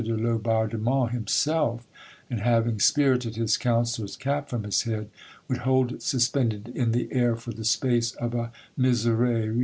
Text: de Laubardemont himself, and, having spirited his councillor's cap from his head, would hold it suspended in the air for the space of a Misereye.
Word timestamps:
de 0.03 0.17
Laubardemont 0.17 1.11
himself, 1.11 1.85
and, 2.27 2.39
having 2.39 2.79
spirited 2.79 3.35
his 3.35 3.55
councillor's 3.55 4.15
cap 4.17 4.49
from 4.49 4.63
his 4.63 4.81
head, 4.81 5.11
would 5.47 5.59
hold 5.59 5.91
it 5.91 6.01
suspended 6.01 6.69
in 6.69 6.91
the 6.91 7.07
air 7.13 7.35
for 7.35 7.51
the 7.51 7.63
space 7.63 8.13
of 8.13 8.33
a 8.33 8.51
Misereye. 8.75 9.55